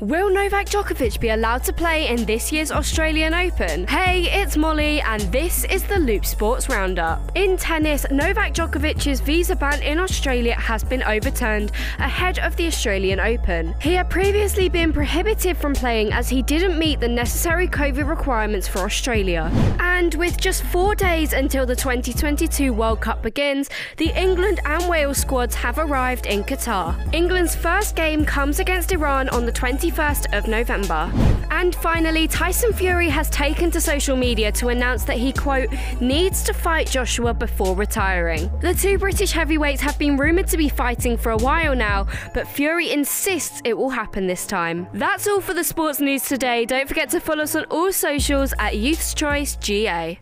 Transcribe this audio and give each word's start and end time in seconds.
Will 0.00 0.32
Novak 0.32 0.66
Djokovic 0.66 1.18
be 1.18 1.30
allowed 1.30 1.64
to 1.64 1.72
play 1.72 2.06
in 2.06 2.24
this 2.24 2.52
year's 2.52 2.70
Australian 2.70 3.34
Open? 3.34 3.84
Hey, 3.88 4.30
it's 4.30 4.56
Molly, 4.56 5.00
and 5.00 5.20
this 5.32 5.64
is 5.64 5.82
the 5.82 5.98
Loop 5.98 6.24
Sports 6.24 6.68
Roundup. 6.68 7.20
In 7.34 7.56
tennis, 7.56 8.06
Novak 8.08 8.54
Djokovic's 8.54 9.18
visa 9.18 9.56
ban 9.56 9.82
in 9.82 9.98
Australia 9.98 10.54
has 10.54 10.84
been 10.84 11.02
overturned 11.02 11.72
ahead 11.98 12.38
of 12.38 12.54
the 12.54 12.68
Australian 12.68 13.18
Open. 13.18 13.74
He 13.82 13.94
had 13.94 14.08
previously 14.08 14.68
been 14.68 14.92
prohibited 14.92 15.56
from 15.56 15.74
playing 15.74 16.12
as 16.12 16.28
he 16.28 16.42
didn't 16.42 16.78
meet 16.78 17.00
the 17.00 17.08
necessary 17.08 17.66
COVID 17.66 18.08
requirements 18.08 18.68
for 18.68 18.82
Australia. 18.82 19.50
And 19.80 20.14
with 20.14 20.40
just 20.40 20.62
four 20.62 20.94
days 20.94 21.32
until 21.32 21.66
the 21.66 21.74
2022 21.74 22.72
World 22.72 23.00
Cup 23.00 23.20
begins, 23.20 23.68
the 23.96 24.16
England 24.16 24.60
and 24.64 24.88
Wales 24.88 25.18
squads 25.18 25.56
have 25.56 25.76
arrived 25.76 26.26
in 26.26 26.44
Qatar. 26.44 26.94
England's 27.12 27.56
first 27.56 27.96
game 27.96 28.24
comes 28.24 28.60
against 28.60 28.92
Iran 28.92 29.28
on 29.30 29.44
the 29.44 29.50
20 29.50 29.87
21st 29.90 30.36
of 30.36 30.48
November. 30.48 31.10
And 31.50 31.74
finally, 31.74 32.28
Tyson 32.28 32.72
Fury 32.72 33.08
has 33.08 33.30
taken 33.30 33.70
to 33.70 33.80
social 33.80 34.16
media 34.16 34.52
to 34.52 34.68
announce 34.68 35.04
that 35.04 35.16
he, 35.16 35.32
quote, 35.32 35.70
needs 36.00 36.42
to 36.44 36.52
fight 36.52 36.88
Joshua 36.88 37.32
before 37.32 37.74
retiring. 37.74 38.50
The 38.60 38.74
two 38.74 38.98
British 38.98 39.32
heavyweights 39.32 39.80
have 39.80 39.98
been 39.98 40.16
rumoured 40.16 40.46
to 40.48 40.56
be 40.56 40.68
fighting 40.68 41.16
for 41.16 41.30
a 41.32 41.36
while 41.36 41.74
now, 41.74 42.06
but 42.34 42.46
Fury 42.46 42.92
insists 42.92 43.62
it 43.64 43.76
will 43.76 43.88
happen 43.90 44.26
this 44.26 44.46
time. 44.46 44.86
That's 44.92 45.26
all 45.26 45.40
for 45.40 45.54
the 45.54 45.64
sports 45.64 46.00
news 46.00 46.22
today. 46.22 46.64
Don't 46.64 46.86
forget 46.86 47.08
to 47.10 47.20
follow 47.20 47.44
us 47.44 47.54
on 47.54 47.64
all 47.64 47.92
socials 47.92 48.52
at 48.58 48.76
Youth's 48.76 49.14
Choice 49.14 49.56
GA. 49.56 50.16